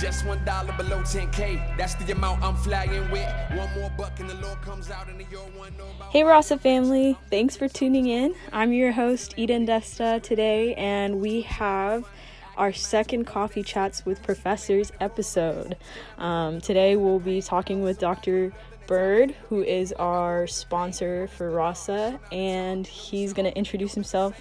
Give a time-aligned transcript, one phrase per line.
[0.00, 1.76] Just one dollar below 10K.
[1.76, 3.28] That's the amount I'm flying with.
[3.54, 5.12] One more buck and the Lord comes out the
[5.58, 5.74] one.
[6.08, 8.34] Hey Rasa family, thanks for tuning in.
[8.50, 12.08] I'm your host Eden Desta today, and we have
[12.56, 15.76] our second Coffee Chats with Professors episode.
[16.16, 18.54] Um, today we'll be talking with Dr.
[18.86, 24.34] Byrd, who is our sponsor for Rasa, and he's going to introduce himself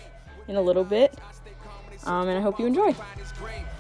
[0.48, 1.14] in a little bit.
[2.06, 2.96] Um, and I hope you enjoy.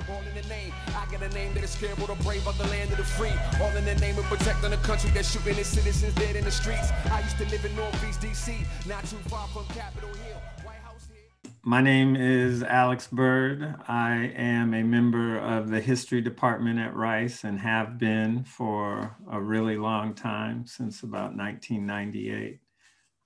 [0.09, 2.68] All in the name, I got a name that is scared, the brave of the
[2.68, 3.32] land of the free.
[3.62, 6.52] All in the name of protecting the country that's shooting its citizens dead in the
[6.52, 6.92] streets.
[7.12, 8.55] I used to live in Northeast DC,
[8.88, 10.42] not too far from Capitol Hill.
[10.64, 11.52] White House here.
[11.64, 13.76] My name is Alex Byrd.
[13.88, 19.40] I am a member of the history department at Rice and have been for a
[19.40, 22.59] really long time, since about 1998.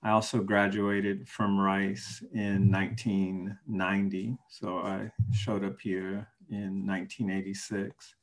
[0.04, 8.14] I also graduated from Rice in 1990, so I showed up here in 1986.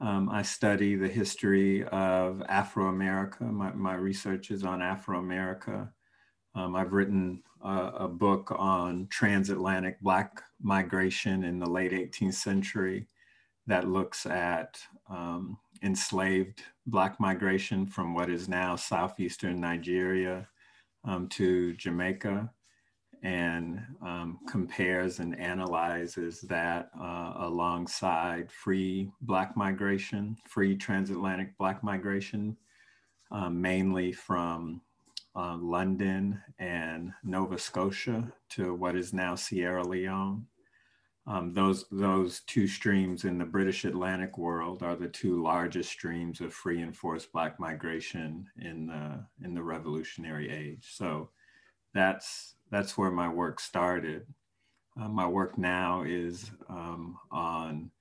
[0.00, 3.44] Um, I study the history of Afro America.
[3.44, 5.92] My, my research is on Afro America.
[6.54, 13.08] Um, I've written a, a book on transatlantic Black migration in the late 18th century
[13.66, 20.48] that looks at um, enslaved Black migration from what is now southeastern Nigeria
[21.04, 22.50] um, to Jamaica
[23.22, 32.56] and um, compares and analyzes that uh, alongside free Black migration, free transatlantic Black migration,
[33.30, 34.80] um, mainly from
[35.36, 40.46] uh, London and Nova Scotia to what is now Sierra Leone.
[41.30, 46.40] Um, those, those two streams in the British Atlantic world are the two largest streams
[46.40, 50.88] of free and forced Black migration in the, in the Revolutionary Age.
[50.90, 51.30] So
[51.94, 54.26] that's, that's where my work started.
[55.00, 57.92] Uh, my work now is um, on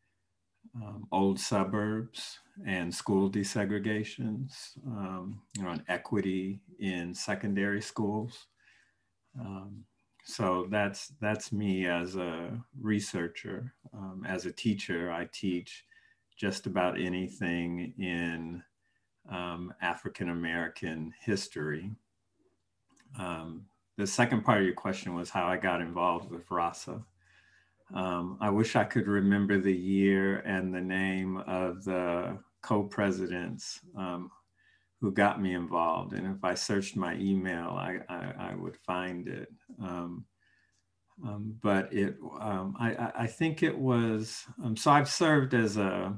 [0.76, 8.48] um, old suburbs and school desegregations, um, you know, on equity in secondary schools.
[9.40, 9.86] Um,
[10.30, 13.74] so that's that's me as a researcher.
[13.94, 15.86] Um, as a teacher, I teach
[16.38, 18.64] just about anything in
[19.32, 21.92] um, African American history.
[23.18, 23.66] Um,
[23.98, 27.04] the second part of your question was how I got involved with RASA.
[27.94, 34.30] Um, I wish I could remember the year and the name of the co-presidents um,
[35.02, 36.14] who got me involved.
[36.14, 39.50] And if I searched my email, I, I, I would find it.
[39.82, 40.26] Um,
[41.26, 46.18] um but it, um, I, I think it was, um, so I've served as a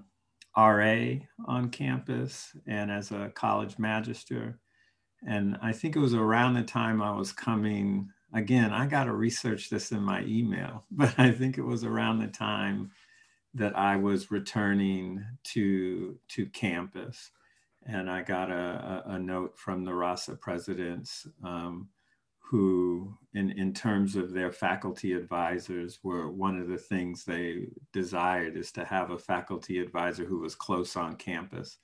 [0.57, 1.05] RA
[1.45, 4.59] on campus and as a college magister.
[5.27, 9.13] And I think it was around the time I was coming, again, I got to
[9.13, 12.91] research this in my email, but I think it was around the time
[13.53, 17.31] that I was returning to, to campus.
[17.87, 21.89] And I got a, a, a note from the RASA presidents um,
[22.37, 28.57] who, in, in terms of their faculty advisors, were one of the things they desired
[28.57, 31.77] is to have a faculty advisor who was close on campus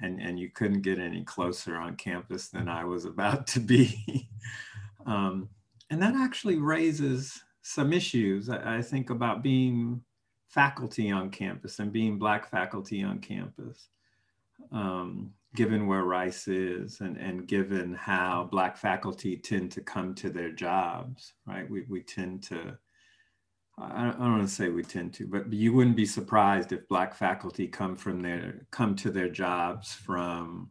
[0.00, 4.28] and, and you couldn't get any closer on campus than I was about to be.
[5.06, 5.48] um,
[5.90, 10.02] and that actually raises some issues, I, I, think, about being
[10.48, 13.88] faculty on campus and being Black faculty on campus,
[14.70, 20.30] um, given where Rice is and, and given how Black faculty tend to come to
[20.30, 21.68] their jobs, right?
[21.68, 22.78] We, we tend to
[23.78, 27.14] I don't want to say we tend to, but you wouldn't be surprised if black
[27.14, 30.70] faculty come from their come to their jobs from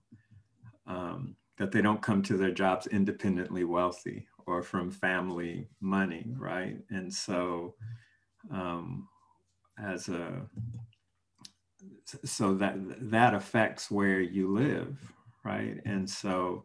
[0.85, 6.77] um, that they don't come to their jobs independently wealthy or from family money, right?
[6.89, 7.75] And so,
[8.51, 9.07] um,
[9.83, 10.47] as a
[12.05, 12.75] so that
[13.11, 14.97] that affects where you live,
[15.43, 15.81] right?
[15.85, 16.63] And so,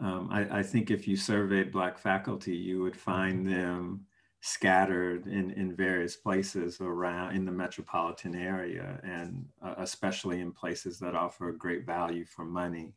[0.00, 4.06] um, I, I think if you surveyed black faculty, you would find them
[4.40, 10.98] scattered in, in various places around in the metropolitan area and uh, especially in places
[10.98, 12.94] that offer great value for money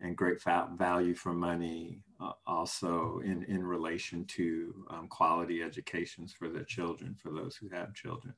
[0.00, 6.48] and great value for money uh, also in, in relation to um, quality educations for
[6.48, 8.34] their children, for those who have children.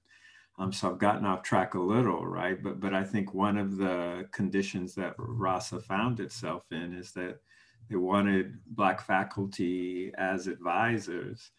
[0.59, 2.63] Um, so I've gotten off track a little, right?
[2.63, 7.41] But, but I think one of the conditions that RASA found itself in is that
[7.91, 11.51] they wanted Black faculty as advisors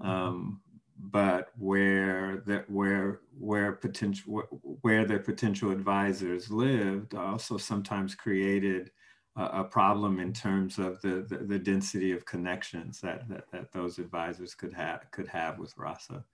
[0.00, 0.60] um,
[1.02, 4.42] but where that where where potential
[4.82, 8.90] where their potential advisors lived also sometimes created
[9.36, 13.72] a, a problem in terms of the, the, the density of connections that, that that
[13.72, 16.24] those advisors could have could have with Rasa.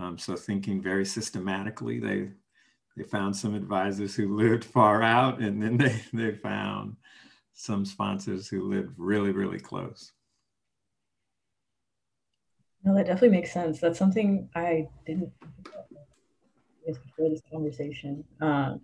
[0.00, 2.30] Um, so thinking very systematically, they
[2.96, 6.96] they found some advisors who lived far out, and then they they found
[7.52, 10.12] some sponsors who lived really really close.
[12.82, 13.78] No, that definitely makes sense.
[13.78, 15.32] That's something I didn't
[16.86, 18.80] before this conversation um,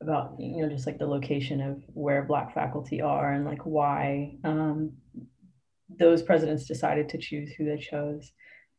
[0.00, 4.36] about you know just like the location of where Black faculty are and like why
[4.44, 4.92] um,
[5.98, 8.30] those presidents decided to choose who they chose.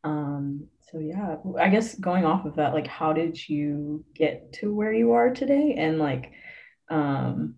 [0.02, 4.74] Um, so yeah, I guess going off of that, like how did you get to
[4.74, 6.32] where you are today, and like
[6.88, 7.56] um,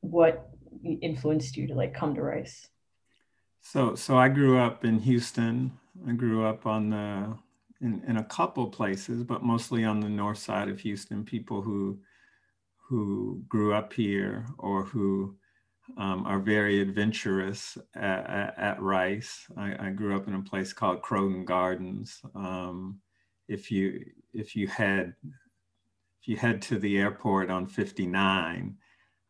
[0.00, 0.48] what
[0.82, 2.68] influenced you to like come to Rice?
[3.60, 5.78] So, so I grew up in Houston.
[6.06, 7.36] I grew up on the
[7.80, 11.24] in, in a couple places, but mostly on the north side of Houston.
[11.24, 11.98] People who
[12.88, 15.36] who grew up here or who
[15.96, 19.46] um, are very adventurous at, at, Rice.
[19.56, 22.20] I, I, grew up in a place called Croton Gardens.
[22.34, 23.00] Um,
[23.48, 24.04] if you
[24.34, 25.14] if you head
[26.20, 28.76] if you head to the airport on 59,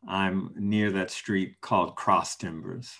[0.07, 2.91] I'm near that street called Cross Timbers.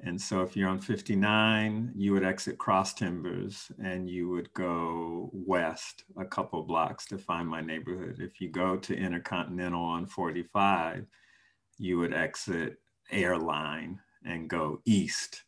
[0.00, 5.30] And so if you're on 59, you would exit Cross Timbers and you would go
[5.32, 8.18] west a couple blocks to find my neighborhood.
[8.20, 11.06] If you go to Intercontinental on 45,
[11.78, 12.78] you would exit
[13.10, 15.42] Airline and go east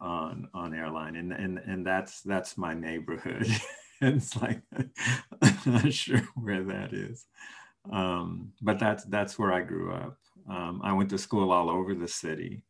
[0.00, 1.16] on on Airline.
[1.16, 3.46] And and and that's that's my neighborhood.
[4.00, 4.62] it's like
[5.42, 7.26] I'm not sure where that is.
[7.90, 10.18] Um, but that's that's where I grew up.
[10.48, 12.62] Um, I went to school all over the city.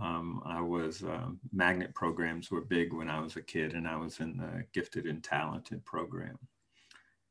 [0.00, 3.96] Um, I was uh, magnet programs were big when I was a kid, and I
[3.96, 6.38] was in the gifted and talented program.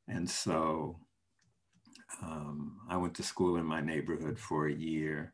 [0.08, 1.00] And so
[2.22, 5.34] um, I went to school in my neighborhood for a year,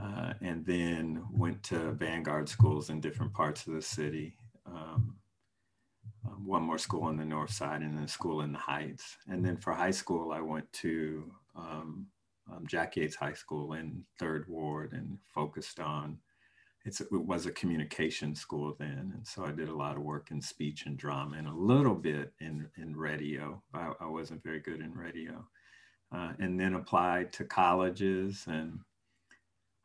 [0.00, 4.36] uh, and then went to Vanguard schools in different parts of the city.
[4.66, 5.16] Um,
[6.26, 9.16] um one more school on the north side, and then a school in the Heights.
[9.28, 12.06] And then for high school, I went to um,
[12.50, 16.18] um, Jack Yates High School in Third Ward and focused on
[16.86, 19.12] it was a communication school then.
[19.14, 21.94] And so I did a lot of work in speech and drama and a little
[21.94, 23.62] bit in, in radio.
[23.74, 25.44] I, I wasn't very good in radio.
[26.10, 28.46] Uh, and then applied to colleges.
[28.48, 28.80] And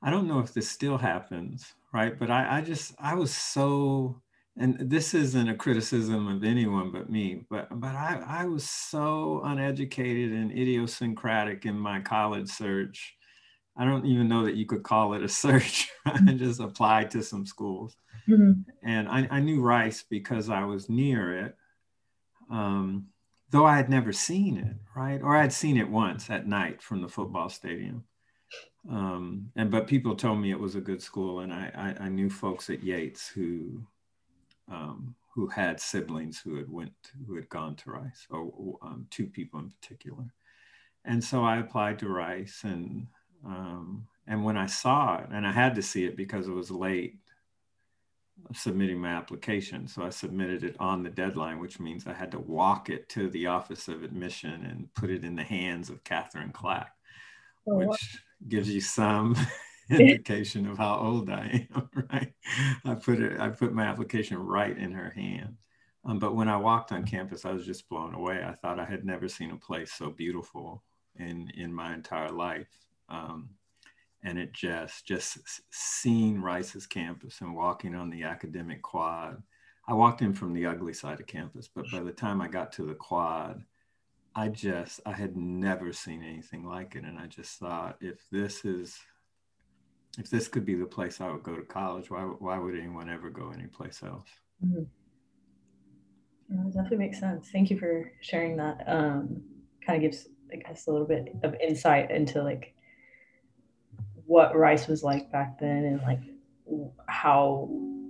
[0.06, 2.18] I don't know if this still happens, right?
[2.18, 4.22] But I, I just, I was so,
[4.57, 9.42] and this isn't a criticism of anyone but me, but, but I, I was so
[9.44, 13.18] uneducated and idiosyncratic in my college search
[13.78, 15.90] I don't even know that you could call it a search.
[16.06, 17.96] I just applied to some schools.
[18.28, 18.62] Mm-hmm.
[18.84, 21.56] And I, I, knew Rice because I was near it,
[22.50, 23.08] um,
[23.51, 25.22] though I had never seen it, right?
[25.22, 28.04] Or I'd seen it once at night from the football stadium.
[28.90, 32.10] Um, and but people told me it was a good school, and I, I, I
[32.10, 33.82] knew folks at Yates who
[34.72, 36.94] um, who had siblings who had went
[37.28, 40.26] who had gone to Rice, or um, two people in particular.
[41.04, 43.08] And so I applied to Rice, and
[43.46, 46.70] um, and when I saw it, and I had to see it because it was
[46.70, 47.16] late
[48.54, 49.88] submitting my application.
[49.88, 53.30] So I submitted it on the deadline, which means I had to walk it to
[53.30, 56.92] the Office of Admission and put it in the hands of Catherine Clack,
[57.68, 58.20] oh, which.
[58.48, 59.36] Gives you some
[59.90, 62.34] indication of how old I am, right?
[62.84, 65.58] I put it, I put my application right in her hand.
[66.06, 68.44] Um, but when I walked on campus, I was just blown away.
[68.44, 70.84] I thought I had never seen a place so beautiful
[71.18, 72.68] in in my entire life.
[73.10, 73.50] Um,
[74.24, 75.38] and it just just
[75.72, 79.42] seeing Rice's campus and walking on the academic quad.
[79.88, 82.72] I walked in from the ugly side of campus, but by the time I got
[82.74, 83.63] to the quad,
[84.36, 88.65] I just I had never seen anything like it, and I just thought if this
[88.65, 88.98] is
[90.18, 93.10] if this could be the place I would go to college, why why would anyone
[93.10, 94.27] ever go anyplace else?
[94.65, 94.84] Mm-hmm.
[96.50, 97.50] Yeah, that definitely makes sense.
[97.50, 98.84] Thank you for sharing that.
[98.88, 99.42] Um,
[99.86, 102.75] kind of gives I guess a little bit of insight into like
[104.25, 106.22] what rice was like back then and like
[107.08, 107.70] how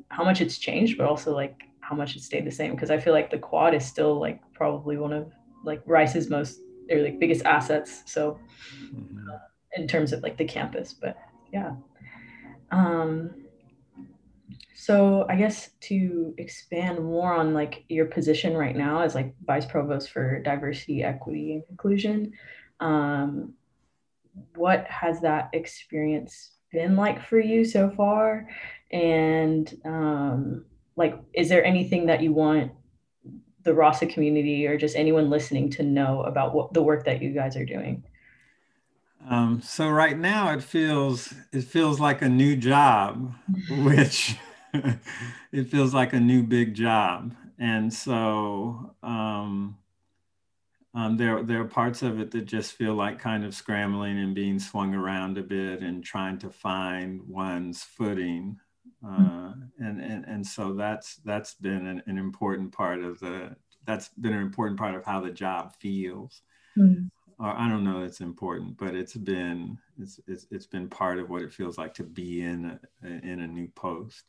[0.09, 2.97] how much it's changed but also like how much it stayed the same because i
[2.97, 5.29] feel like the quad is still like probably one of
[5.65, 6.59] like rice's most
[6.91, 8.39] or like biggest assets so
[8.93, 9.29] mm-hmm.
[9.29, 9.37] uh,
[9.77, 11.17] in terms of like the campus but
[11.51, 11.73] yeah
[12.71, 13.31] um
[14.73, 19.65] so i guess to expand more on like your position right now as like vice
[19.65, 22.31] provost for diversity equity and inclusion
[22.79, 23.53] um
[24.55, 28.47] what has that experience been like for you so far?
[28.91, 32.71] And um, like, is there anything that you want
[33.65, 37.31] the Rasa community or just anyone listening to know about what the work that you
[37.31, 38.03] guys are doing?
[39.27, 43.33] Um, so right now it feels it feels like a new job,
[43.69, 44.37] which
[45.51, 49.77] it feels like a new big job, and so um,
[50.95, 54.33] um, there, there are parts of it that just feel like kind of scrambling and
[54.33, 58.57] being swung around a bit and trying to find one's footing.
[59.05, 64.09] Uh, and, and, and so that's, that's been an, an, important part of the, that's
[64.19, 66.41] been an important part of how the job feels.
[66.77, 67.05] Mm-hmm.
[67.37, 71.29] Or I don't know it's important, but it's been, it's, it's, it's been part of
[71.29, 74.23] what it feels like to be in a, in a new post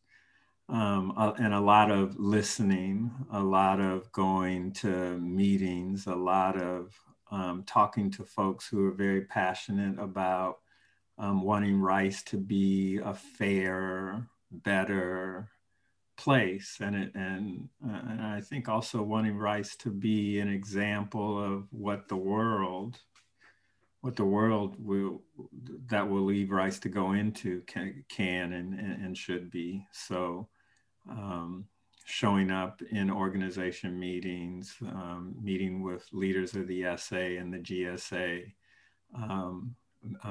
[0.69, 6.93] um, and a lot of listening, a lot of going to meetings, a lot of
[7.31, 10.59] um, talking to folks who are very passionate about
[11.19, 15.51] um, wanting Rice to be a fair, better
[16.17, 21.43] place, and it, and, uh, and I think also wanting Rice to be an example
[21.43, 22.99] of what the world,
[24.01, 25.23] what the world will
[25.87, 29.87] that will leave Rice to go into can, can and, and should be.
[29.93, 30.49] So
[31.09, 31.67] um,
[32.07, 38.53] showing up in organization meetings, um, meeting with leaders of the SA and the GSA,
[39.15, 39.75] um,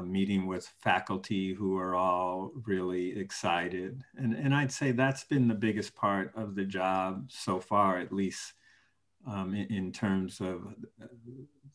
[0.03, 4.01] meeting with faculty who are all really excited.
[4.17, 8.13] And, and I'd say that's been the biggest part of the job so far, at
[8.13, 8.53] least
[9.27, 10.75] um, in, in, terms of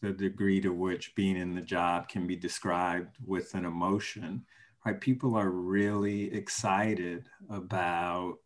[0.00, 4.44] the degree to which being in the job can be described with an emotion.
[4.84, 5.00] Right?
[5.00, 8.38] People are really excited about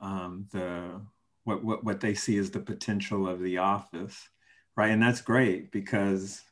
[0.00, 1.00] um, the
[1.44, 4.28] what, what what they see as the potential of the office,
[4.76, 4.90] right?
[4.90, 6.42] And that's great because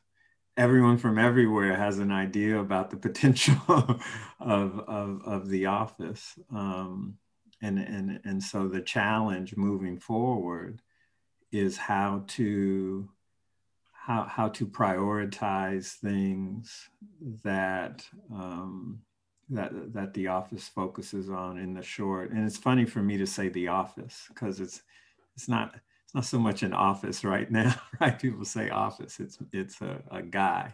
[0.57, 3.55] everyone from everywhere has an idea about the potential
[4.39, 7.17] of of, of the office, um,
[7.61, 10.81] and and and so the challenge moving forward
[11.51, 13.09] is how to
[13.91, 16.89] how how to prioritize things
[17.43, 19.01] that um,
[19.49, 23.27] that that the office focuses on in the short and it's funny for me to
[23.27, 24.81] say the office because it's
[25.35, 25.75] it's not
[26.13, 30.21] not so much an office right now right people say office it's it's a, a
[30.21, 30.73] guy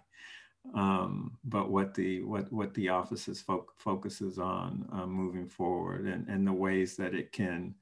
[0.76, 6.06] um, but what the what what the office is fo- focuses on uh, moving forward
[6.06, 7.74] and and the ways that it can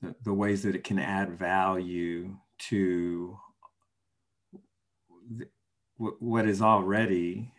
[0.00, 3.36] the, the ways that it can add value to
[5.36, 5.46] the,
[5.98, 7.50] what is already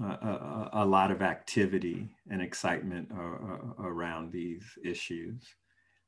[0.00, 3.10] a, a, lot of activity and excitement
[3.78, 5.44] around these issues.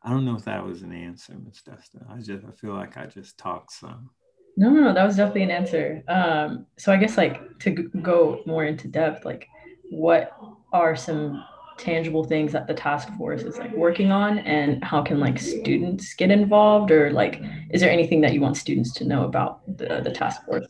[0.04, 1.62] I don't know if that was an answer, Ms.
[1.66, 2.04] Desta.
[2.10, 4.10] I just I feel like I just talked some.
[4.56, 6.04] No, no, no, that was definitely an answer.
[6.06, 9.48] Um, so I guess like to go more into depth, like
[9.90, 10.36] what
[10.72, 11.44] are some
[11.78, 16.14] tangible things that the task force is like working on and how can like students
[16.14, 20.00] get involved or like is there anything that you want students to know about the,
[20.04, 20.68] the task force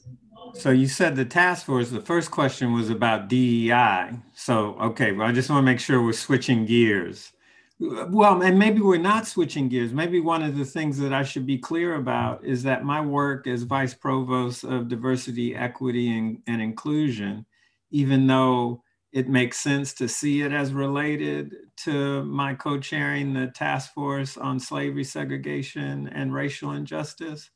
[0.54, 4.12] so you said the task force, the first question was about DEI.
[4.34, 7.32] So, okay, well, I just want to make sure we're switching gears.
[7.80, 9.92] Well, and maybe we're not switching gears.
[9.92, 13.46] Maybe one of the things that I should be clear about is that my work
[13.48, 17.44] as Vice Provost of Diversity, Equity, and, and Inclusion,
[17.90, 23.48] even though it makes sense to see it as related to my co chairing the
[23.48, 27.50] task force on slavery, segregation, and racial injustice,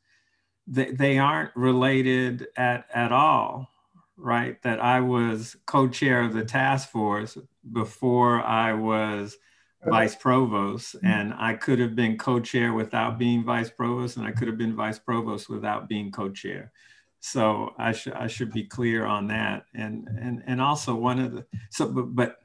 [0.66, 3.68] they, they aren't related at, at all,
[4.16, 4.60] right?
[4.62, 7.38] That I was co-chair of the task force
[7.72, 9.37] before I was
[9.85, 14.49] vice provost and I could have been co-chair without being vice provost and I could
[14.49, 16.73] have been vice provost without being co-chair.
[17.20, 19.66] So I should I should be clear on that.
[19.75, 22.38] And and and also one of the so but but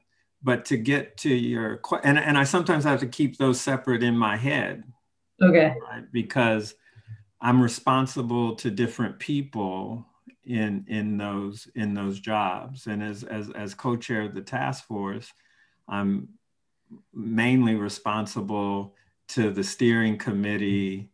[0.43, 4.17] but to get to your and and I sometimes have to keep those separate in
[4.17, 4.83] my head.
[5.41, 5.73] Okay.
[5.89, 6.11] Right?
[6.11, 6.75] Because
[7.41, 10.05] I'm responsible to different people
[10.45, 12.87] in in those in those jobs.
[12.87, 15.31] And as as as co-chair of the task force,
[15.87, 16.29] I'm
[17.13, 18.95] mainly responsible
[19.29, 21.09] to the steering committee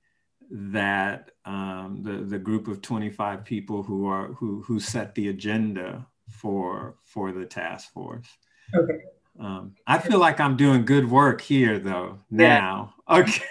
[0.52, 6.06] that um, the the group of 25 people who are who who set the agenda
[6.30, 8.28] for for the task force.
[8.76, 9.00] Okay.
[9.40, 12.94] Um, I feel like I'm doing good work here though now.
[13.08, 13.20] Yeah.
[13.20, 13.44] Okay.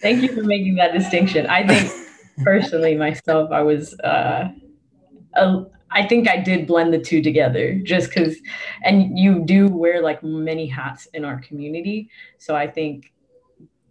[0.00, 1.46] Thank you for making that distinction.
[1.46, 1.90] I think
[2.44, 4.48] personally myself, I was uh,
[5.34, 8.36] a, I think I did blend the two together just because,
[8.82, 12.10] and you do wear like many hats in our community.
[12.38, 13.12] So I think,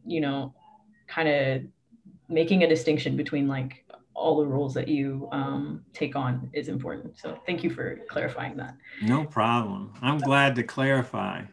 [0.05, 0.53] you know,
[1.07, 1.63] kind of
[2.27, 7.17] making a distinction between like all the roles that you um, take on is important.
[7.17, 8.75] So thank you for clarifying that.
[9.01, 9.93] No problem.
[10.01, 11.43] I'm glad to clarify.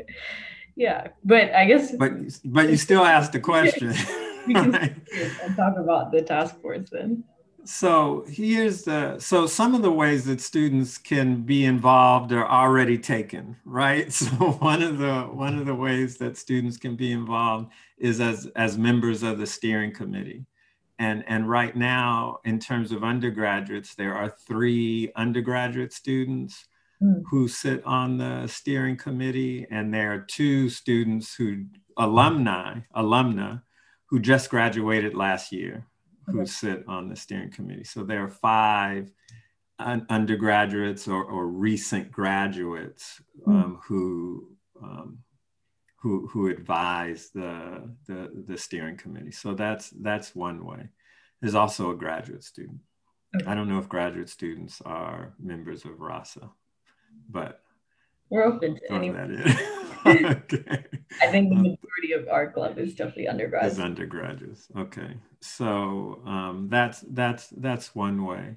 [0.76, 1.94] yeah, but I guess.
[1.94, 2.12] But
[2.44, 3.94] but you still asked the question.
[4.46, 7.24] we can and talk about the task force then.
[7.64, 12.98] So here's the so some of the ways that students can be involved are already
[12.98, 14.12] taken, right?
[14.12, 18.46] So one of the one of the ways that students can be involved is as
[18.56, 20.44] as members of the steering committee.
[20.98, 26.66] and, and right now, in terms of undergraduates, there are three undergraduate students
[27.02, 27.22] mm.
[27.30, 31.64] who sit on the steering committee, and there are two students who,
[31.96, 33.62] alumni, alumna,
[34.06, 35.86] who just graduated last year,
[36.26, 37.84] who sit on the steering committee.
[37.84, 39.10] So there are five
[39.78, 43.50] un- undergraduates or, or recent graduates hmm.
[43.50, 44.48] um, who
[44.82, 45.18] um,
[45.96, 49.30] who who advise the, the the steering committee.
[49.30, 50.88] So that's that's one way.
[51.40, 52.80] There's also a graduate student.
[53.34, 53.46] Okay.
[53.46, 56.50] I don't know if graduate students are members of RASA,
[57.30, 57.62] but
[58.30, 59.10] we're open to any.
[60.06, 60.84] okay.
[61.20, 63.74] I think the majority of our club is definitely undergrads.
[63.74, 64.68] Is undergraduates.
[64.76, 68.56] Okay, so um, that's that's that's one way.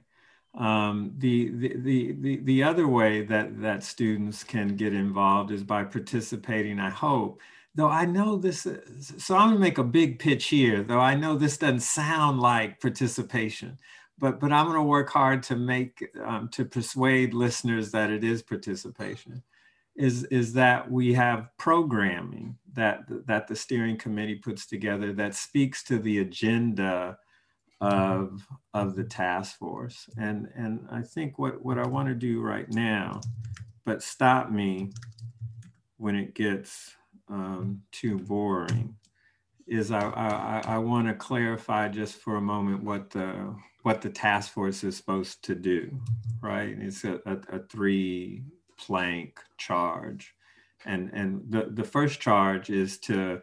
[0.57, 5.83] Um, the, the, the, the other way that, that students can get involved is by
[5.83, 7.41] participating, I hope,
[7.75, 11.15] though I know this, is, so I'm gonna make a big pitch here, though I
[11.15, 13.77] know this doesn't sound like participation,
[14.17, 18.41] but, but I'm gonna work hard to make, um, to persuade listeners that it is
[18.41, 19.43] participation,
[19.95, 25.83] is, is that we have programming that, that the steering committee puts together that speaks
[25.85, 27.17] to the agenda
[27.81, 30.09] of of the task force.
[30.17, 33.21] And and I think what what I want to do right now,
[33.85, 34.91] but stop me
[35.97, 36.93] when it gets
[37.29, 38.95] um, too boring,
[39.67, 44.09] is I I, I want to clarify just for a moment what the what the
[44.09, 45.99] task force is supposed to do,
[46.41, 46.75] right?
[46.79, 48.43] It's a, a, a three
[48.77, 50.33] plank charge.
[50.85, 53.41] And, and the, the first charge is to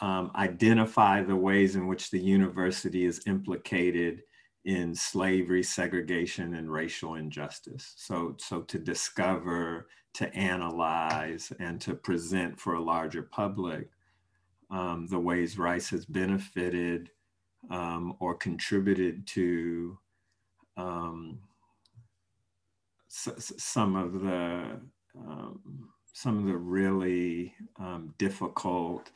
[0.00, 4.22] um, identify the ways in which the university is implicated
[4.64, 7.94] in slavery, segregation, and racial injustice.
[7.96, 13.88] So, so to discover, to analyze, and to present for a larger public
[14.70, 17.10] um, the ways Rice has benefited
[17.70, 19.98] um, or contributed to
[20.76, 21.38] um,
[23.14, 24.80] some of the
[25.16, 29.10] um, some of the really um, difficult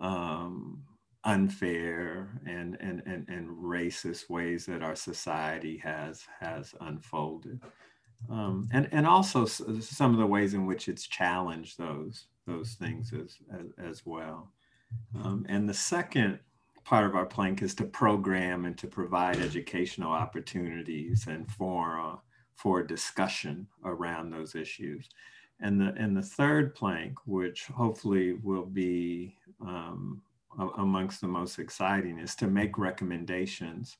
[0.00, 0.82] um,
[1.24, 7.60] unfair and, and, and, and racist ways that our society has, has unfolded.
[8.28, 13.12] Um, and, and also some of the ways in which it's challenged those, those things
[13.12, 14.50] as, as, as well.
[15.22, 16.40] Um, and the second
[16.84, 22.16] part of our plank is to program and to provide educational opportunities and for, uh,
[22.56, 25.08] for discussion around those issues.
[25.60, 30.22] And the, and the third plank, which hopefully will be um,
[30.78, 33.96] amongst the most exciting, is to make recommendations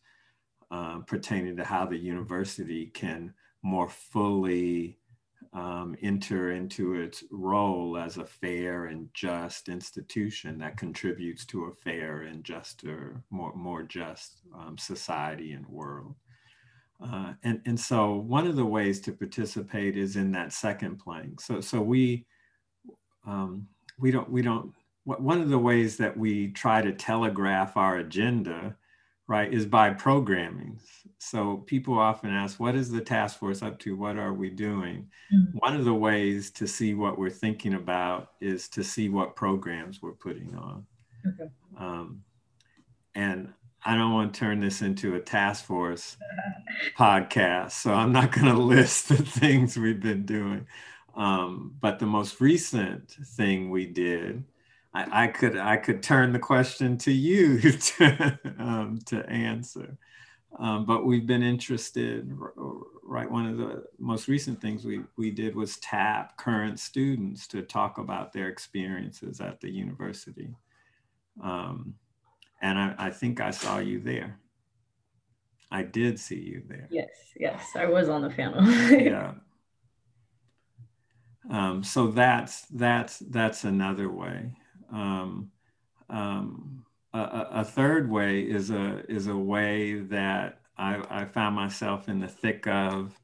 [0.71, 4.99] uh, pertaining to how the university can more fully
[5.53, 11.75] um, enter into its role as a fair and just institution that contributes to a
[11.75, 16.15] fair and juster, more, more just um, society and world.
[17.03, 21.41] Uh, and, and so one of the ways to participate is in that second plank.
[21.41, 22.27] So, so we,
[23.27, 23.67] um,
[23.99, 24.73] we don't, we don't,
[25.05, 28.77] one of the ways that we try to telegraph our agenda,
[29.27, 30.79] right, is by programming.
[31.19, 33.97] So people often ask, what is the task force up to?
[33.97, 35.09] What are we doing?
[35.33, 35.59] Mm-hmm.
[35.59, 40.03] One of the ways to see what we're thinking about is to see what programs
[40.03, 40.87] we're putting on.
[41.27, 41.51] Okay.
[41.79, 42.23] Um,
[43.15, 43.53] and
[43.85, 46.17] I don't want to turn this into a task force
[46.97, 50.67] podcast, so I'm not going to list the things we've been doing.
[51.15, 54.45] Um, but the most recent thing we did,
[54.95, 59.97] I, I, could I could turn the question to you to, um, to answer.
[60.59, 62.31] Um, but we've been interested,
[63.03, 63.31] right?
[63.31, 67.99] One of the most recent things we, we did was tap current students to talk
[67.99, 70.55] about their experiences at the university.
[71.43, 71.95] Um,
[72.63, 74.39] and I, I think I saw you there.
[75.71, 76.89] I did see you there.
[76.91, 78.65] Yes, yes, I was on the panel.
[78.65, 79.35] yeah.
[81.51, 84.55] Um, so that's that's that's another way.
[84.93, 85.51] Um,
[86.09, 92.09] um, a, a, third way is a is a way that I, I found myself
[92.09, 93.19] in the thick of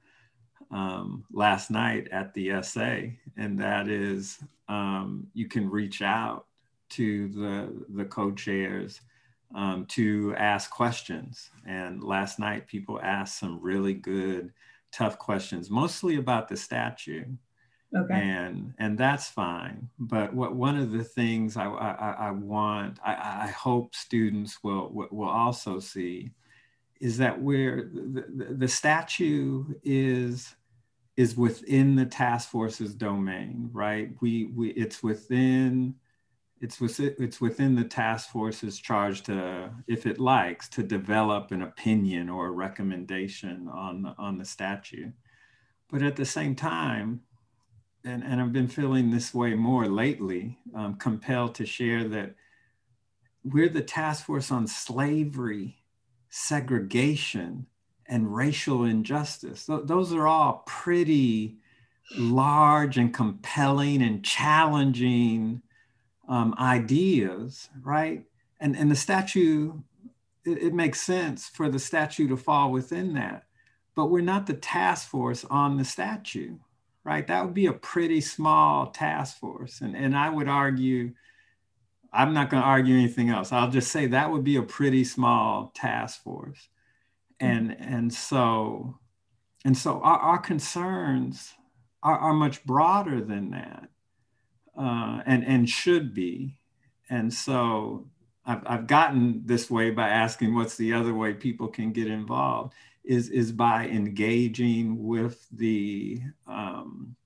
[0.73, 3.03] um, last night at the SA,
[3.37, 6.47] and that is um, you can reach out
[6.91, 9.01] to the the co-chairs
[9.55, 11.51] um, to ask questions.
[11.67, 14.53] And last night, people asked some really good,
[14.93, 17.25] tough questions, mostly about the statue.
[17.97, 18.15] Okay.
[18.15, 19.89] And and that's fine.
[19.99, 24.91] But what one of the things I I, I want, I, I hope students will
[25.11, 26.33] will also see,
[27.01, 30.55] is that where the, the, the statue is
[31.17, 34.11] is within the task force's domain, right?
[34.21, 35.95] We we it's within
[36.61, 42.29] it's it's within the task force's charge to, if it likes, to develop an opinion
[42.29, 45.13] or a recommendation on the, on the statute.
[45.91, 47.23] But at the same time,
[48.05, 52.35] and, and I've been feeling this way more lately, um, compelled to share that
[53.45, 55.83] we're the task force on slavery,
[56.29, 57.67] segregation,
[58.07, 59.67] and racial injustice.
[59.67, 61.59] Th- those are all pretty
[62.17, 65.63] large and compelling and challenging
[66.29, 68.25] um, ideas, right?
[68.61, 69.73] And, and the statue,
[70.45, 73.45] it, it makes sense for the statue to fall within that.
[73.95, 76.57] But we're not the task force on the statue,
[77.03, 77.27] right?
[77.27, 79.81] That would be a pretty small task force.
[79.81, 81.15] And, and I would argue,
[82.13, 83.51] I'm not going to argue anything else.
[83.51, 86.69] I'll just say that would be a pretty small task force.
[87.41, 88.99] And, and so,
[89.65, 91.55] and so our, our concerns
[92.03, 93.89] are, are much broader than that
[94.79, 96.55] uh, and, and should be.
[97.11, 98.07] And so
[98.47, 102.75] I've, I've gotten this way by asking what's the other way people can get involved
[103.05, 107.17] is, is by engaging with the um,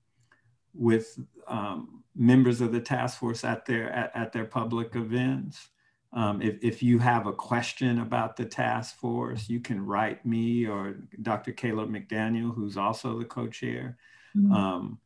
[0.73, 5.69] with um, members of the task force at their at, at their public events.
[6.13, 10.67] Um, if, if you have a question about the task force, you can write me
[10.67, 11.51] or Dr.
[11.51, 13.97] Caleb McDaniel, who's also the co-chair.
[14.37, 14.53] Mm-hmm.
[14.53, 14.99] Um,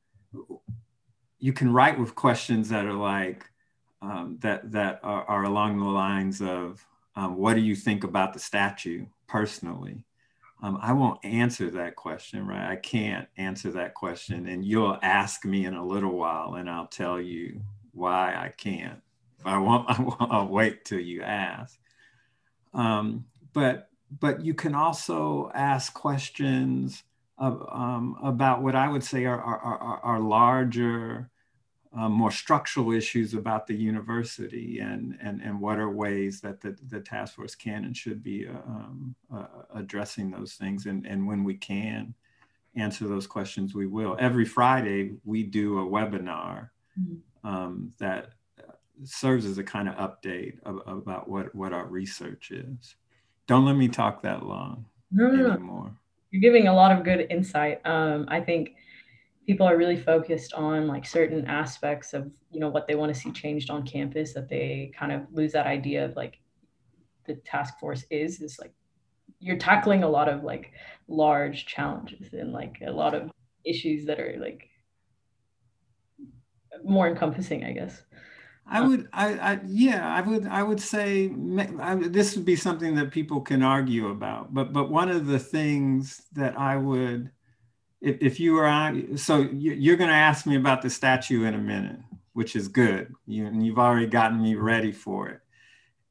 [1.40, 3.46] you can write with questions that are like
[4.02, 8.34] um, that that are, are, along the lines of um, what do you think about
[8.34, 10.04] the statue personally?
[10.64, 12.72] Um, i won't answer that question right?
[12.72, 16.88] I can't answer that question and you'll ask me in a little while and i'll
[16.88, 17.62] tell you
[17.94, 19.02] why i can't.
[19.46, 21.78] I won't, I won't i'll wait till you ask.
[22.74, 27.04] Um, but but you can also ask questions
[27.40, 31.30] um, about what I would say are, are, are, are larger,
[31.98, 36.78] uh, more structural issues about the university and, and, and what are ways that the,
[36.90, 39.46] the task force can and should be uh, um, uh,
[39.76, 40.86] addressing those things.
[40.86, 42.14] And, and when we can
[42.76, 44.18] answer those questions, we will.
[44.20, 46.70] Every Friday, we do a webinar
[47.00, 47.48] mm-hmm.
[47.48, 48.30] um, that
[49.04, 52.96] serves as a kind of update of, about what, what our research is.
[53.48, 55.96] Don't let me talk that long no, anymore
[56.32, 57.80] you're giving a lot of good insight.
[57.86, 58.76] Um, I think
[59.48, 63.20] people are really focused on like certain aspects of you know what they want to
[63.20, 66.40] see changed on campus that they kind of lose that idea of like
[67.26, 68.74] the task force is is like
[69.40, 70.72] you're tackling a lot of like
[71.08, 73.32] large challenges and like a lot of
[73.66, 74.70] issues that are like
[76.84, 78.02] more encompassing i guess
[78.70, 81.32] I would, I, I, yeah, I would, I would say
[81.80, 84.54] I, this would be something that people can argue about.
[84.54, 87.32] But, but one of the things that I would,
[88.02, 91.46] if, if you were on, so you, are going to ask me about the statue
[91.46, 92.00] in a minute,
[92.34, 93.14] which is good.
[93.26, 95.40] You, and you've already gotten me ready for it.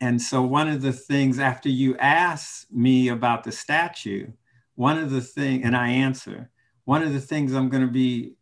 [0.01, 4.29] And so one of the things after you ask me about the statue,
[4.75, 6.51] one of the thing, and I answer,
[6.85, 8.35] one of the things I'm going to be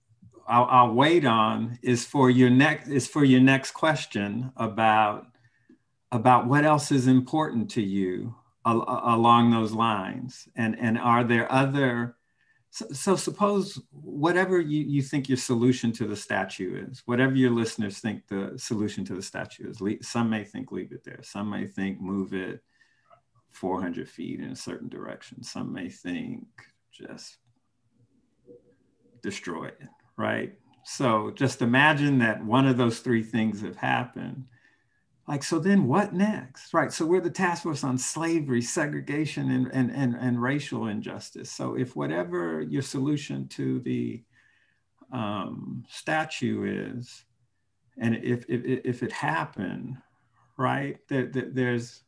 [0.46, 5.26] I'll, I'll wait on is for your next is for your next question about
[6.12, 8.34] about what else is important to you
[8.66, 10.48] al- along those lines.
[10.56, 12.16] And and are there other
[12.70, 17.52] so, so, suppose whatever you, you think your solution to the statue is whatever your
[17.52, 21.20] listeners think the solution to the statue is some may think leave it there.
[21.22, 22.64] Some may think move it
[23.52, 25.44] 400 feet in a certain direction.
[25.44, 26.48] Some may think
[26.92, 27.36] just
[29.22, 30.54] destroy it right?
[30.84, 34.44] So just imagine that one of those three things have happened.
[35.26, 36.74] Like, so then what next?
[36.74, 36.92] Right.
[36.92, 41.50] So we're the task force on slavery, segregation, and, and, and, and racial injustice.
[41.50, 44.22] So if whatever your solution to the
[45.10, 47.24] um, statue is,
[47.96, 49.96] and if, if, if it happened,
[50.58, 52.02] right, there, there, there's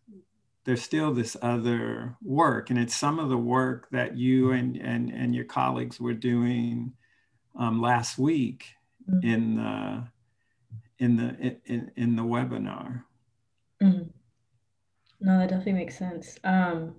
[0.67, 5.11] there's still this other work and it's some of the work that you and, and,
[5.13, 6.93] and your colleagues were doing
[7.59, 8.67] um, last week
[9.11, 9.27] mm-hmm.
[9.27, 10.09] in the
[10.99, 13.03] in the in, in the webinar.
[13.83, 14.09] Mm-hmm.
[15.21, 16.39] No, that definitely makes sense.
[16.45, 16.95] Um,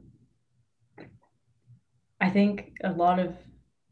[2.20, 3.36] I think a lot of,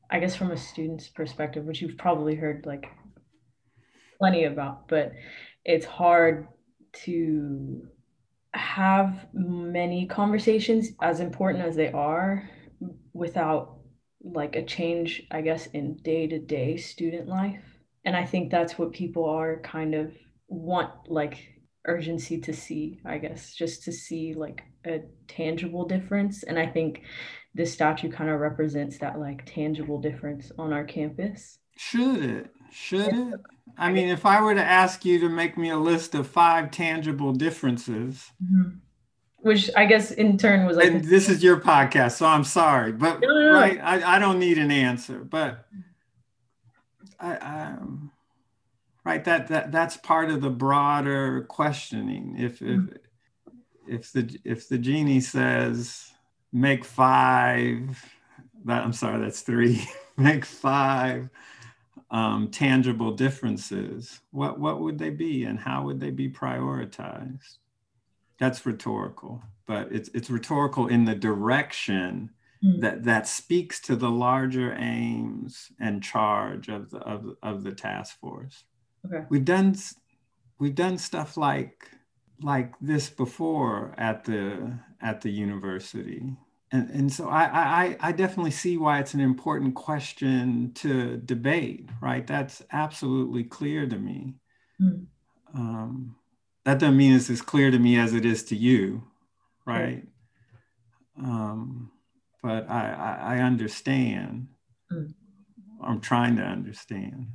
[0.09, 2.87] I guess, from a student's perspective, which you've probably heard like
[4.17, 5.13] plenty about, but
[5.63, 6.47] it's hard
[7.03, 7.87] to
[8.53, 12.49] have many conversations as important as they are
[13.13, 13.74] without
[14.33, 17.61] like a change, I guess, in day to day student life.
[18.03, 20.13] And I think that's what people are kind of
[20.47, 21.37] want like
[21.85, 26.43] urgency to see, I guess, just to see like a tangible difference.
[26.43, 27.01] And I think
[27.53, 31.59] this statue kind of represents that like tangible difference on our campus.
[31.77, 32.51] Should it?
[32.71, 33.39] Should it?
[33.77, 36.71] I mean, if I were to ask you to make me a list of five
[36.71, 38.77] tangible differences, mm-hmm.
[39.45, 42.91] Which I guess in turn was like, and this is your podcast, so I'm sorry,
[42.91, 43.53] but no, no, no.
[43.53, 45.67] right, I, I don't need an answer, but
[47.19, 48.11] I, I um,
[49.03, 52.35] right that that that's part of the broader questioning.
[52.39, 52.95] If if mm-hmm.
[53.87, 56.09] if the if the genie says
[56.51, 58.03] make five,
[58.63, 61.29] that I'm sorry, that's three, make five
[62.09, 67.57] um, tangible differences, what, what would they be and how would they be prioritized?
[68.39, 72.31] That's rhetorical, but it's, it's rhetorical in the direction
[72.63, 72.81] mm.
[72.81, 78.19] that, that speaks to the larger aims and charge of the, of, of the task
[78.19, 78.63] force.
[79.05, 79.25] Okay.
[79.29, 79.75] We've done,
[80.59, 81.89] we've done stuff like,
[82.41, 86.35] like this before at the, at the university
[86.75, 91.89] and, and so I, I, I definitely see why it's an important question to debate,
[92.01, 92.25] right?
[92.25, 94.35] That's absolutely clear to me.
[94.81, 95.05] Mm.
[95.53, 96.15] Um,
[96.65, 99.03] that doesn't mean it's as clear to me as it is to you,
[99.65, 100.03] right?
[101.17, 101.91] Um,
[102.41, 104.47] but I, I, I understand.
[104.91, 105.13] Mm.
[105.83, 107.27] I'm trying to understand.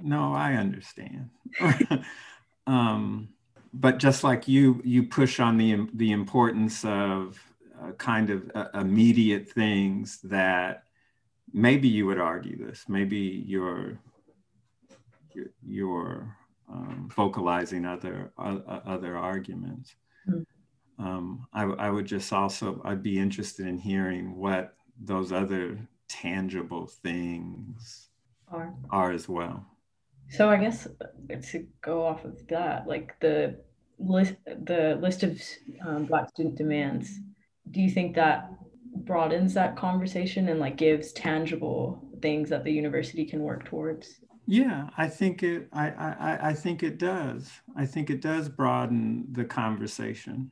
[0.00, 1.30] No, I understand.
[2.66, 3.28] um,
[3.72, 7.38] but just like you, you push on the the importance of
[7.82, 10.84] uh, kind of uh, immediate things that
[11.52, 13.98] maybe you would argue this, maybe you're,
[15.62, 16.36] you're
[16.74, 19.94] um, vocalizing other uh, other arguments.
[20.28, 20.44] Mm.
[20.98, 26.86] Um, I, I would just also I'd be interested in hearing what those other tangible
[26.86, 28.08] things
[28.48, 29.64] are are as well.
[30.30, 30.88] So I guess
[31.28, 33.60] to go off of that, like the
[33.98, 35.40] list the list of
[35.86, 37.20] um, Black student demands
[37.70, 38.50] do you think that
[38.96, 44.88] broadens that conversation and like gives tangible things that the university can work towards yeah
[44.96, 47.50] i think it i i, I think it does.
[47.76, 50.50] I think it does broaden the conversation.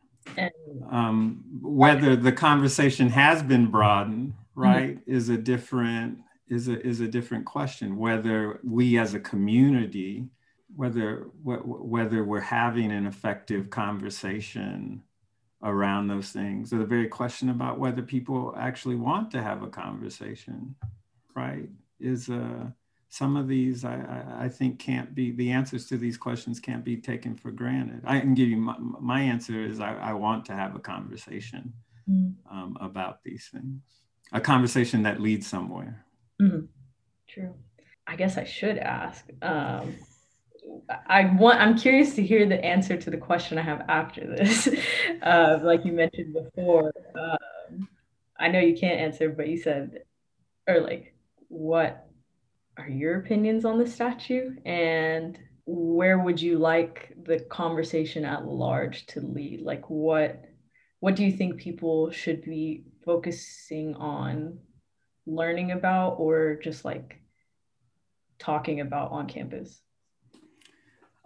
[0.90, 5.16] Um, whether the conversation has been broadened right mm-hmm.
[5.16, 7.96] is a different is a is a different question.
[7.96, 10.28] Whether we as a community
[10.74, 15.02] whether whether we're having an effective conversation
[15.62, 19.68] around those things or the very question about whether people actually want to have a
[19.68, 20.74] conversation
[21.37, 21.68] right
[22.00, 22.66] is uh,
[23.12, 26.96] some of these I, I, think can't be the answers to these questions can't be
[26.96, 30.55] taken for granted i can give you my, my answer is I, I want to
[30.55, 31.75] have a conversation
[32.09, 32.33] mm.
[32.51, 33.83] um, about these things
[34.33, 36.07] a conversation that leads somewhere
[36.40, 36.64] mm-hmm.
[37.29, 37.55] true
[38.07, 39.94] i guess i should ask um,
[41.07, 44.68] I want I'm curious to hear the answer to the question I have after this.
[45.22, 47.88] Uh, like you mentioned before, um,
[48.38, 50.01] I know you can't answer, but you said,
[50.66, 51.14] or like,
[51.46, 52.09] what
[52.78, 59.06] are your opinions on the statue, and where would you like the conversation at large
[59.06, 59.62] to lead?
[59.62, 60.44] Like, what
[61.00, 64.58] what do you think people should be focusing on
[65.26, 67.20] learning about, or just like
[68.38, 69.80] talking about on campus?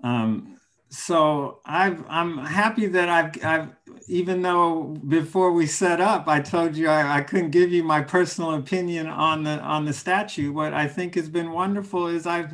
[0.02, 3.75] Um, so i am happy that I've, I've,
[4.08, 8.00] even though before we set up, I told you I, I, couldn't give you my
[8.02, 10.52] personal opinion on the on the statue.
[10.52, 12.52] What I think has been wonderful is I've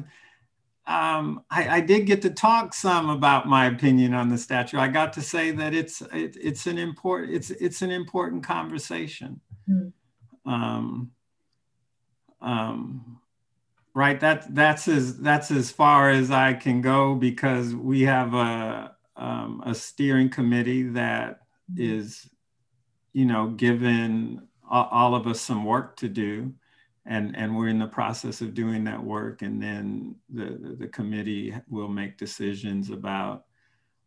[0.86, 4.78] um, I, I, did get to talk some about my opinion on the statue.
[4.78, 9.40] I got to say that it's it, it's an important it's it's an important conversation.
[9.68, 9.92] Mm.
[10.44, 11.12] Um,
[12.40, 13.20] um,
[13.94, 18.96] right that that's as that's as far as i can go because we have a
[19.16, 21.41] um, a steering committee that
[21.76, 22.28] is
[23.12, 26.52] you know given all of us some work to do
[27.06, 31.54] and and we're in the process of doing that work and then the the committee
[31.68, 33.44] will make decisions about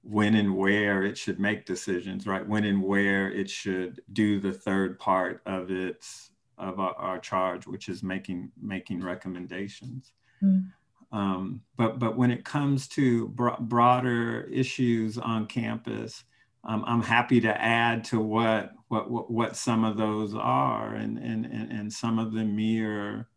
[0.01, 4.53] when and where it should make decisions right when and where it should do the
[4.53, 10.13] third part of its of our, our charge, which is making making recommendations.
[10.43, 10.71] Mm.
[11.11, 16.23] Um, but but when it comes to bro- broader issues on campus,
[16.65, 21.17] um, I'm happy to add to what, what what what some of those are, and
[21.17, 23.27] and and, and some of them mirror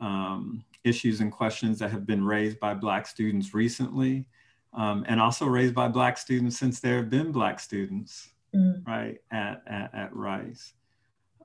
[0.00, 4.26] um, issues and questions that have been raised by Black students recently,
[4.74, 8.86] um, and also raised by Black students since there have been Black students, mm.
[8.86, 10.72] right, at, at, at Rice.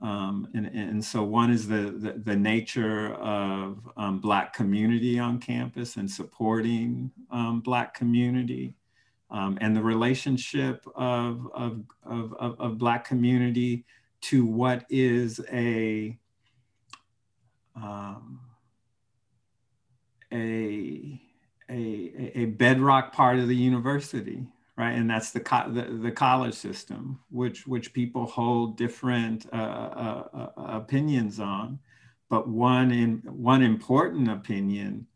[0.01, 5.39] Um, and, and so one is the, the, the nature of um, Black community on
[5.39, 8.75] campus and supporting um, Black community
[9.30, 13.86] um, and the relationship of, of, of, of, of, Black community
[14.22, 16.18] to what is a,
[17.76, 18.40] um,
[20.32, 21.20] a,
[21.70, 24.46] a, a bedrock part of the university,
[24.78, 24.92] right?
[24.92, 30.28] And that's the, co- the, the, college system, which, which people hold different uh, uh,
[30.34, 31.80] uh, opinions on.
[32.30, 35.08] But one, in, one important opinion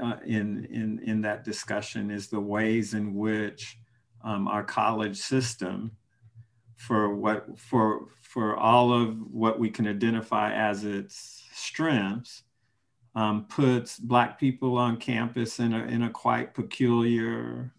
[0.00, 3.78] uh, in, in, in that discussion is the ways in which
[4.22, 5.92] um, our college system
[6.76, 12.42] for what for for all of what we can identify as its strengths
[13.14, 17.72] um, puts black people on campus in a, in a quite peculiar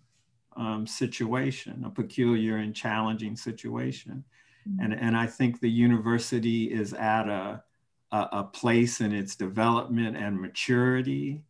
[0.56, 4.24] um, situation, a peculiar and challenging situation.
[4.68, 4.84] Mm-hmm.
[4.84, 7.62] And, and I think the university is at a,
[8.12, 11.42] a, a place in its development and maturity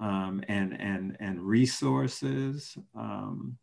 [0.00, 3.56] um, and, and, and resources um,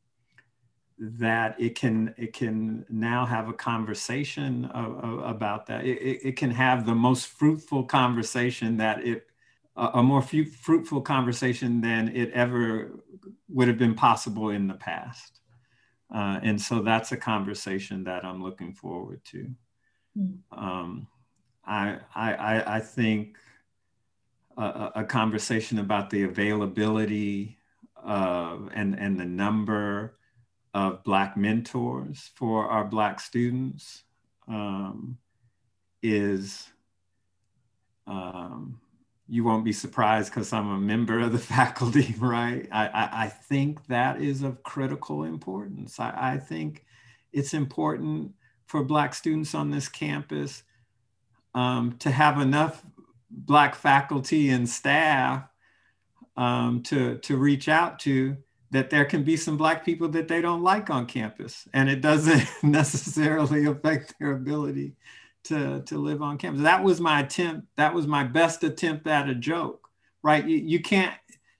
[0.99, 5.85] that it can it can now have a conversation of, of, about that.
[5.85, 9.27] It, it, can have the most fruitful conversation that it
[9.75, 12.99] a, more f- fruitful conversation than it ever
[13.47, 15.39] would have been possible in the past.
[16.13, 19.51] Uh, and so that's a conversation that I'm looking forward to.
[20.17, 20.37] Mm.
[20.51, 21.07] Um,
[21.65, 23.37] I, I, I think
[24.57, 27.57] a, conversation about the availability
[27.95, 30.17] of and, and the number
[30.73, 34.03] of Black mentors for our Black students
[34.47, 35.17] um,
[36.01, 36.67] is
[38.07, 38.79] um,
[39.27, 42.67] you won't be surprised because I'm a member of the faculty, right?
[42.71, 45.99] I, I, I think that is of critical importance.
[45.99, 46.85] I, I, think
[47.33, 48.33] it's important
[48.65, 50.63] for Black students on this campus
[51.53, 52.83] um, to have enough
[53.29, 55.43] Black faculty and staff
[56.35, 58.37] um, to, to reach out to
[58.71, 61.67] that there can be some Black people that they don't like on campus.
[61.73, 64.95] And it doesn't necessarily affect their ability
[65.47, 66.61] to to live on campus.
[66.61, 67.67] That was my attempt.
[67.77, 69.87] That was my best attempt at a joke,
[70.21, 70.45] right?
[70.45, 71.13] You, you can't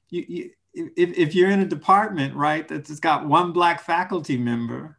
[0.09, 4.96] you, you if, if you're in a department, right, that's got one black faculty member,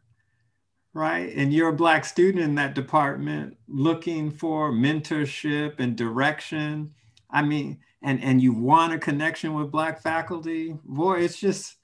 [0.93, 6.93] right, and you're a black student in that department looking for mentorship and direction,
[7.29, 11.75] I mean, and and you want a connection with black faculty, boy, it's just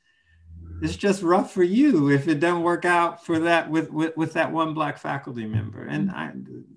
[0.82, 4.34] it's just rough for you if it doesn't work out for that with, with, with
[4.34, 5.86] that one black faculty member.
[5.86, 6.32] And I,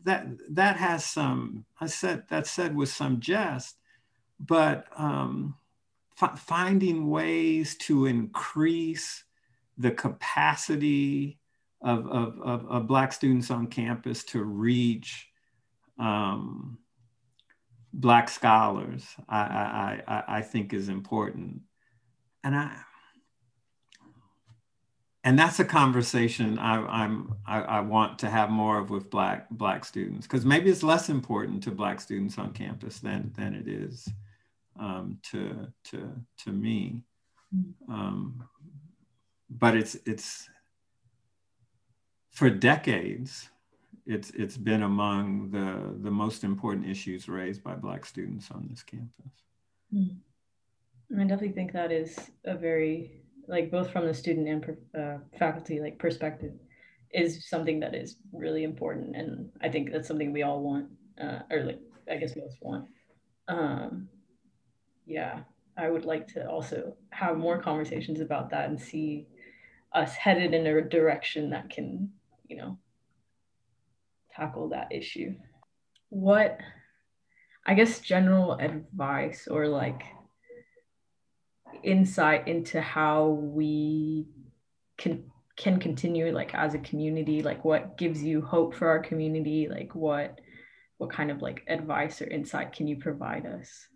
[0.04, 3.76] that that has some I said that said with some jest,
[4.38, 5.56] but um,
[6.20, 9.24] f- finding ways to increase
[9.76, 11.38] the capacity
[11.82, 15.28] of, of, of, of, black students on campus to reach
[15.98, 16.78] um,
[17.92, 21.60] black scholars, I, I, I, I think is important.
[22.42, 22.76] And I,
[25.24, 29.50] and that's a conversation I, am I, I, want to have more of with black
[29.50, 33.68] black students because maybe it's less important to black students on campus than than it
[33.68, 34.08] is
[34.78, 36.12] um, to to
[36.44, 37.02] to me.
[37.88, 38.44] Um,
[39.50, 40.48] but it's it's
[42.38, 43.48] for decades
[44.06, 48.82] it's it's been among the the most important issues raised by black students on this
[48.82, 49.34] campus.
[49.92, 50.16] Mm.
[51.14, 55.80] I definitely think that is a very like both from the student and uh, faculty
[55.80, 56.52] like perspective
[57.12, 60.86] is something that is really important and i think that's something we all want
[61.18, 62.84] uh, or like i guess most want
[63.48, 64.06] um,
[65.06, 65.40] yeah
[65.78, 69.26] i would like to also have more conversations about that and see
[69.94, 72.10] us headed in a direction that can
[72.48, 72.78] you know
[74.34, 75.34] tackle that issue?
[76.10, 76.58] What
[77.66, 80.02] i guess general advice or like
[81.82, 84.26] insight into how we
[84.96, 85.24] can
[85.56, 89.68] can continue like as a community like what gives you hope for our community?
[89.68, 90.40] Like what
[90.98, 93.86] what kind of like advice or insight can you provide us?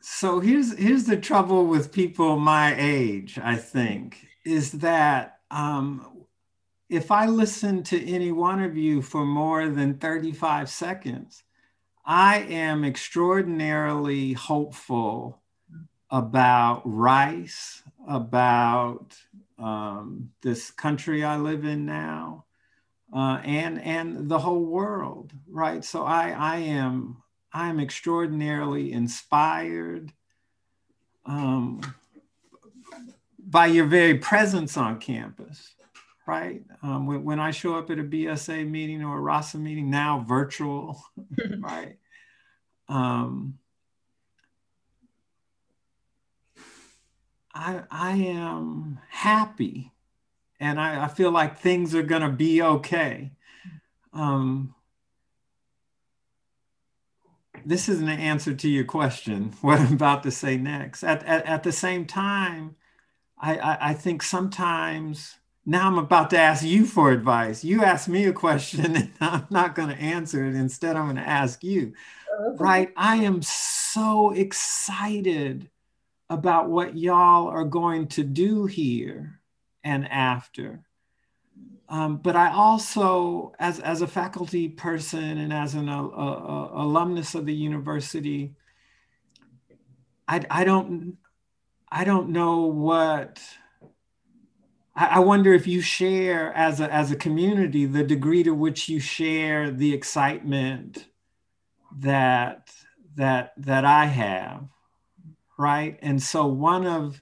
[0.00, 6.24] So here's here's the trouble with people my age i think is that um,
[6.88, 11.42] if i listen to any one of you for more than 35 seconds
[12.04, 15.40] i am extraordinarily hopeful
[16.10, 19.16] about rice, about
[19.58, 22.44] um, this country I live in now,
[23.14, 25.84] uh, and and the whole world, right?
[25.84, 30.12] So I I am I am extraordinarily inspired
[31.24, 31.80] um,
[33.38, 35.74] by your very presence on campus,
[36.26, 36.62] right?
[36.82, 40.24] Um, when, when, I show up at a BSA meeting or a RASA meeting, now
[40.26, 41.00] virtual,
[41.60, 41.96] right?
[42.88, 43.58] Um,
[47.54, 49.92] I, I am happy
[50.60, 53.32] and I, I feel like things are going to be okay.
[54.12, 54.74] Um,
[57.64, 61.02] this isn't an answer to your question, what I'm about to say next.
[61.02, 62.76] At, at, at the same time,
[63.38, 65.36] I, I, I think sometimes
[65.66, 67.64] now I'm about to ask you for advice.
[67.64, 70.54] You ask me a question and I'm not going to answer it.
[70.54, 71.92] Instead, I'm going to ask you.
[72.38, 72.92] Oh, right?
[72.96, 75.68] I am so excited
[76.30, 79.40] about what y'all are going to do here
[79.82, 80.80] and after.
[81.88, 87.34] Um, but I also, as, as a faculty person and as an uh, uh, alumnus
[87.34, 88.54] of the university,
[90.28, 91.16] I, I don't
[91.88, 93.40] I don't know what
[94.98, 98.98] I wonder if you share as a, as a community the degree to which you
[98.98, 101.06] share the excitement
[101.98, 102.70] that
[103.14, 104.68] that that I have,
[105.58, 105.98] right?
[106.00, 107.20] And so one of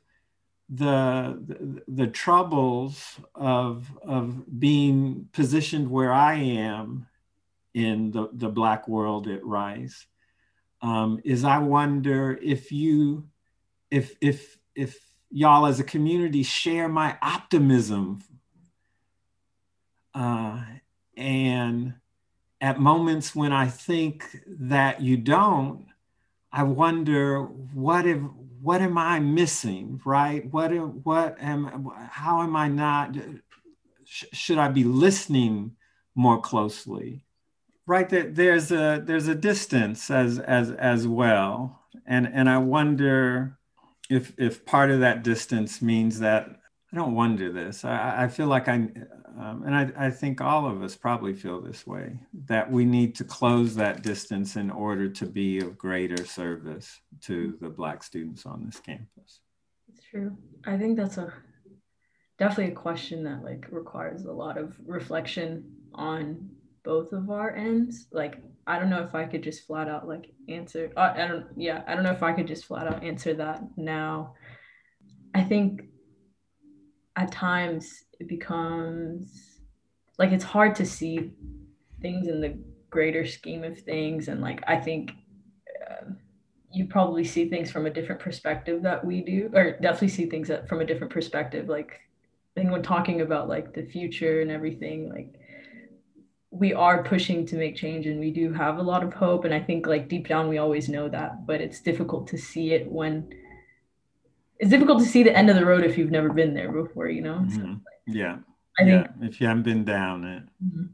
[0.68, 7.08] the, the troubles of of being positioned where I am
[7.74, 10.06] in the, the black world at Rice
[10.80, 13.24] um, is I wonder if you
[13.90, 14.96] if if if
[15.30, 18.22] y'all as a community share my optimism
[20.14, 20.62] uh,
[21.16, 21.94] and
[22.60, 25.86] at moments when I think that you don't,
[26.52, 28.20] I wonder what if
[28.60, 30.50] what am I missing, right?
[30.50, 30.70] What
[31.04, 33.16] what am how am I not?
[34.06, 35.76] should I be listening
[36.14, 37.24] more closely?
[37.86, 43.58] Right there, there's a there's a distance as as as well, and and I wonder
[44.10, 46.60] if if part of that distance means that
[46.94, 47.84] I don't wonder this.
[47.84, 51.60] I, I feel like I, um, and I, I think all of us probably feel
[51.60, 56.24] this way that we need to close that distance in order to be of greater
[56.24, 59.40] service to the Black students on this campus.
[59.88, 60.36] It's true.
[60.66, 61.32] I think that's a
[62.38, 66.48] definitely a question that like requires a lot of reflection on
[66.84, 68.06] both of our ends.
[68.12, 70.90] Like I don't know if I could just flat out like answer.
[70.96, 71.46] Uh, I don't.
[71.56, 74.34] Yeah, I don't know if I could just flat out answer that now.
[75.34, 75.82] I think
[77.16, 79.60] at times it becomes
[80.18, 81.32] like it's hard to see
[82.00, 82.58] things in the
[82.90, 85.12] greater scheme of things, and like I think
[85.90, 86.12] uh,
[86.72, 90.48] you probably see things from a different perspective that we do, or definitely see things
[90.48, 91.68] that from a different perspective.
[91.68, 92.00] Like
[92.56, 95.34] I think when talking about like the future and everything, like
[96.54, 99.52] we are pushing to make change and we do have a lot of hope and
[99.52, 102.90] i think like deep down we always know that but it's difficult to see it
[102.90, 103.28] when
[104.60, 107.08] it's difficult to see the end of the road if you've never been there before
[107.08, 107.56] you know mm-hmm.
[107.56, 108.36] so, yeah
[108.78, 109.26] i think yeah.
[109.26, 110.84] if you haven't been down it mm-hmm.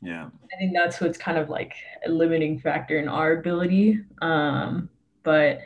[0.00, 1.74] yeah i think that's what's kind of like
[2.06, 4.88] a limiting factor in our ability um
[5.22, 5.60] but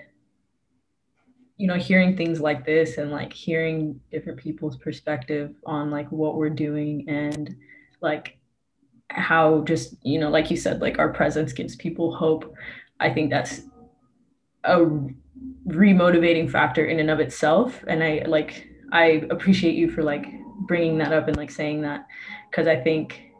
[1.58, 6.34] you know hearing things like this and like hearing different people's perspective on like what
[6.34, 7.54] we're doing and
[8.00, 8.36] like
[9.10, 12.54] how just you know like you said like our presence gives people hope.
[13.00, 13.62] I think that's
[14.64, 14.86] a
[15.66, 17.84] remotivating factor in and of itself.
[17.86, 20.26] And i like i appreciate you for like
[20.66, 22.06] bringing that up and like saying that
[22.50, 23.32] because i think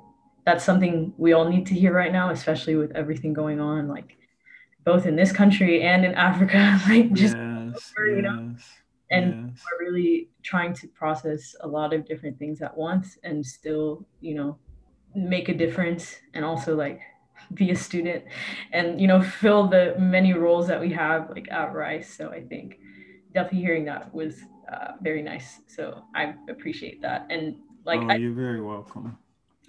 [0.45, 4.19] that's something we all need to hear right now especially with everything going on like
[4.85, 8.55] both in this country and in africa like just yes, over, you know?
[9.11, 9.65] and yes.
[9.65, 14.35] we're really trying to process a lot of different things at once and still you
[14.35, 14.59] know
[15.15, 17.01] make a difference and also like
[17.53, 18.25] be a student
[18.73, 22.15] and you know fill the many roles that we have like at rice.
[22.15, 22.79] So i think
[23.33, 24.43] definitely hearing that was
[24.73, 25.61] uh, very nice.
[25.67, 27.27] So i appreciate that.
[27.31, 29.19] And like oh, you're very welcome.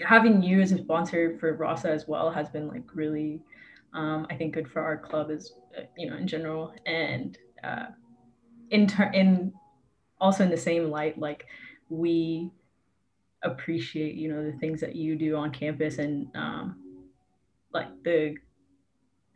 [0.02, 3.42] Having you as a sponsor for rasa as well has been like really
[3.94, 6.74] um, i think good for our club as uh, you know in general.
[6.86, 7.88] And uh,
[8.70, 9.54] in turn in
[10.20, 11.46] also in the same light like
[11.90, 12.52] we
[13.46, 16.76] appreciate you know the things that you do on campus and um,
[17.74, 18.36] like the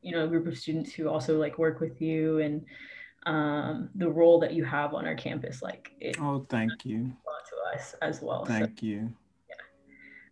[0.01, 2.65] you know group of students who also like work with you and
[3.25, 7.11] um, the role that you have on our campus like it oh thank you.
[7.49, 9.09] to us as well thank so, you.
[9.49, 9.55] yeah.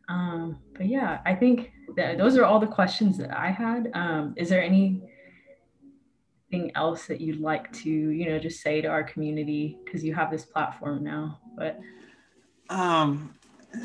[0.09, 3.91] Um, but yeah i think that those are all the questions that i had.
[3.93, 5.01] Um, is there anything
[6.75, 9.77] else that you'd like to you know just say to our community?
[9.83, 11.79] Because you have this platform now but
[12.69, 13.33] um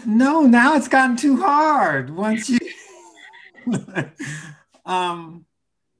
[0.07, 2.11] no, now it's gotten too hard.
[2.11, 2.59] Once you,
[4.86, 5.45] um,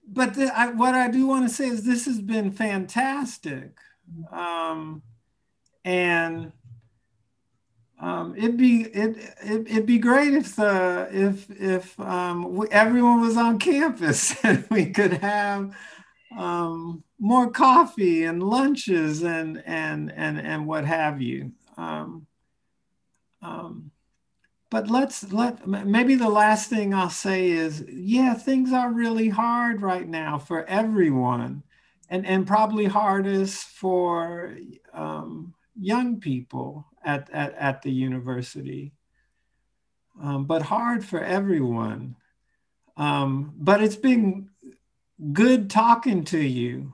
[0.07, 3.78] but the, I, what I do want to say is this has been fantastic,
[4.30, 5.03] um,
[5.84, 6.53] and
[8.03, 13.20] um, it'd be it, it it'd be great if the if if um, we, everyone
[13.20, 15.74] was on campus and we could have
[16.36, 21.53] um, more coffee and lunches and and and and what have you.
[21.76, 22.26] Um,
[23.43, 23.90] um,
[24.70, 29.82] but let's let maybe the last thing I'll say is yeah, things are really hard
[29.82, 31.62] right now for everyone,
[32.09, 34.57] and and probably hardest for
[34.95, 38.93] um, young people at, at, at the university,
[40.22, 42.16] um, but hard for everyone.
[42.97, 44.49] Um, but it's been
[45.32, 46.93] good talking to you,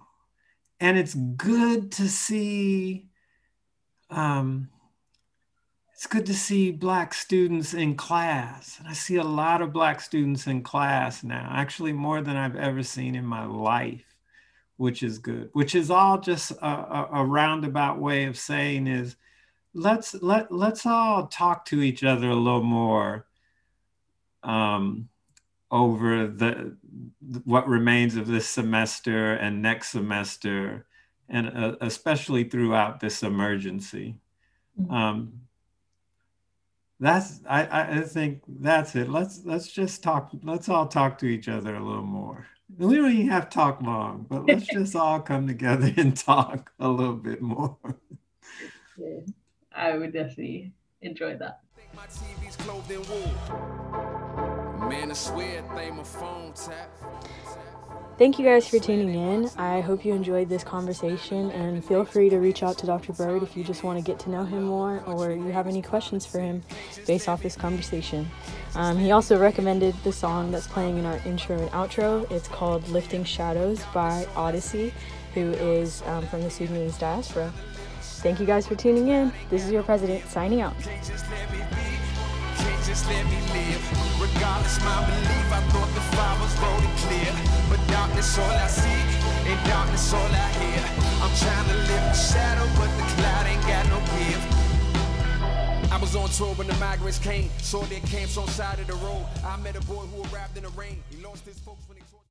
[0.80, 3.06] and it's good to see.
[4.10, 4.70] Um,
[5.98, 8.78] it's good to see Black students in class.
[8.78, 12.54] And I see a lot of Black students in class now, actually, more than I've
[12.54, 14.04] ever seen in my life,
[14.76, 19.16] which is good, which is all just a, a, a roundabout way of saying is
[19.74, 23.26] let's let let's all talk to each other a little more
[24.44, 25.08] um,
[25.72, 26.76] over the
[27.42, 30.86] what remains of this semester and next semester,
[31.28, 34.14] and uh, especially throughout this emergency.
[34.80, 34.94] Mm-hmm.
[34.94, 35.32] Um,
[37.00, 39.08] that's I, I think that's it.
[39.08, 40.30] Let's let's just talk.
[40.42, 42.46] Let's all talk to each other a little more.
[42.76, 46.72] We don't even have to talk long, but let's just all come together and talk
[46.80, 47.76] a little bit more.
[48.98, 49.20] Yeah,
[49.72, 51.60] I would definitely enjoy that.
[54.88, 56.90] Man, I swear, my phone tap.
[58.18, 59.48] Thank you guys for tuning in.
[59.56, 63.12] I hope you enjoyed this conversation and feel free to reach out to Dr.
[63.12, 65.80] Byrd if you just want to get to know him more or you have any
[65.80, 66.64] questions for him
[67.06, 68.28] based off this conversation.
[68.74, 72.28] Um, he also recommended the song that's playing in our intro and outro.
[72.28, 74.92] It's called Lifting Shadows by Oddisee,
[75.34, 77.52] who is um, from the Sudanese diaspora.
[78.00, 79.32] Thank you guys for tuning in.
[79.48, 80.74] This is your president signing out
[82.88, 83.82] just let me live.
[84.20, 87.30] Regardless my belief, I thought the fire was rolling clear.
[87.68, 89.02] But darkness all I see,
[89.50, 90.82] and darkness all I hear.
[91.20, 94.68] I'm trying to live in shadow, but the cloud ain't got no give.
[95.90, 98.94] I was on tour when the migrants came, saw their camps on side of the
[99.06, 99.24] road.
[99.44, 101.02] I met a boy who arrived in the rain.
[101.10, 101.87] He lost his folks